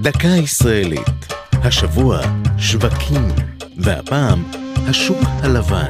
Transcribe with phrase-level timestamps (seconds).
[0.00, 1.26] דקה ישראלית.
[1.52, 2.20] השבוע
[2.58, 3.28] שווקים,
[3.76, 4.44] והפעם
[4.76, 5.88] השוק הלבן.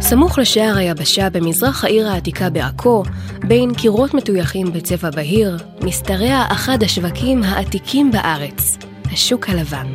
[0.00, 3.02] סמוך לשער היבשה במזרח העיר העתיקה בעכו,
[3.48, 8.76] בין קירות מטויחים בצבע בהיר, משתרע אחד השווקים העתיקים בארץ,
[9.12, 9.94] השוק הלבן.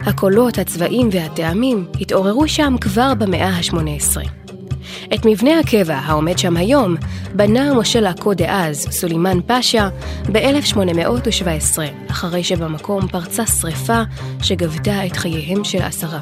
[0.00, 4.39] הקולות, הצבעים והטעמים התעוררו שם כבר במאה ה-18.
[5.14, 6.96] את מבנה הקבע העומד שם היום
[7.34, 9.88] בנה מושל עכו דאז, סולימאן פאשה,
[10.32, 11.78] ב-1817,
[12.10, 14.02] אחרי שבמקום פרצה שרפה
[14.42, 16.20] שגבתה את חייהם של עשרה.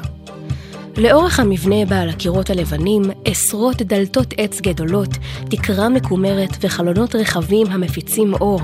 [0.97, 5.09] לאורך המבנה בעל הקירות הלבנים, עשרות דלתות עץ גדולות,
[5.49, 8.61] תקרה מקומרת וחלונות רחבים המפיצים אור.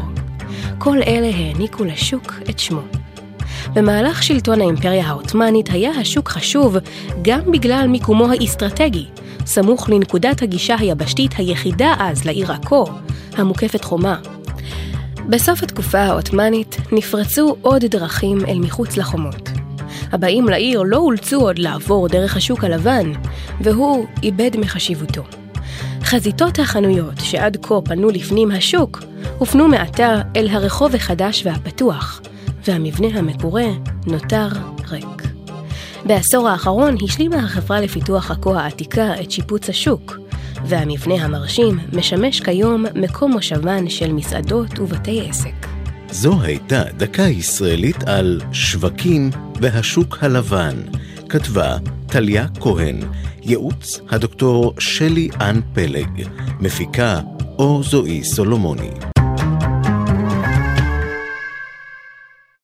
[0.78, 2.82] כל אלה העניקו לשוק את שמו.
[3.74, 6.78] במהלך שלטון האימפריה העות'מאנית היה השוק חשוב
[7.22, 9.05] גם בגלל מיקומו האסטרטגי,
[9.45, 12.85] סמוך לנקודת הגישה היבשתית היחידה אז לעיר עכו,
[13.34, 14.20] המוקפת חומה.
[15.29, 19.49] בסוף התקופה העות'מאנית נפרצו עוד דרכים אל מחוץ לחומות.
[20.12, 23.12] הבאים לעיר לא אולצו עוד לעבור דרך השוק הלבן,
[23.62, 25.24] והוא איבד מחשיבותו.
[26.04, 29.04] חזיתות החנויות שעד כה פנו לפנים השוק,
[29.37, 32.21] הופנו מעתה אל הרחוב החדש והפתוח,
[32.68, 33.65] והמבנה המקורה
[34.07, 34.48] נותר
[34.91, 35.24] ריק.
[36.06, 40.18] בעשור האחרון השלימה החברה לפיתוח עכו העתיקה את שיפוץ השוק,
[40.66, 45.68] והמבנה המרשים משמש כיום מקום מושבן של מסעדות ובתי עסק.
[46.12, 49.30] זו הייתה דקה ישראלית על שווקים
[49.62, 50.76] והשוק הלבן.
[51.30, 53.00] כתבה טליה כהן,
[53.42, 56.28] ייעוץ הדוקטור שלי אן פלג,
[56.60, 57.20] מפיקה
[57.58, 59.15] אור זועי סולומוני.